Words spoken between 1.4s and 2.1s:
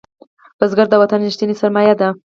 سرمایه ده